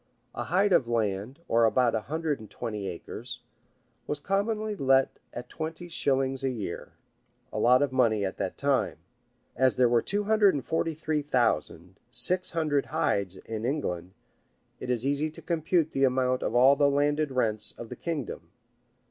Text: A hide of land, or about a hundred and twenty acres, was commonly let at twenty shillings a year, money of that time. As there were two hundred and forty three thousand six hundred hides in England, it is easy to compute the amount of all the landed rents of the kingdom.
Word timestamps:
A 0.33 0.45
hide 0.45 0.73
of 0.73 0.87
land, 0.87 1.37
or 1.47 1.63
about 1.63 1.93
a 1.93 1.99
hundred 2.09 2.39
and 2.39 2.49
twenty 2.49 2.87
acres, 2.87 3.41
was 4.07 4.19
commonly 4.19 4.75
let 4.75 5.19
at 5.31 5.47
twenty 5.47 5.87
shillings 5.87 6.43
a 6.43 6.49
year, 6.49 6.93
money 7.51 8.23
of 8.23 8.35
that 8.37 8.57
time. 8.57 8.97
As 9.55 9.75
there 9.75 9.87
were 9.87 10.01
two 10.01 10.23
hundred 10.23 10.55
and 10.55 10.65
forty 10.65 10.95
three 10.95 11.21
thousand 11.21 11.97
six 12.09 12.49
hundred 12.49 12.87
hides 12.87 13.37
in 13.37 13.63
England, 13.63 14.13
it 14.79 14.89
is 14.89 15.05
easy 15.05 15.29
to 15.29 15.39
compute 15.43 15.91
the 15.91 16.05
amount 16.05 16.41
of 16.41 16.55
all 16.55 16.75
the 16.75 16.89
landed 16.89 17.29
rents 17.29 17.71
of 17.77 17.89
the 17.89 17.95
kingdom. 17.95 18.49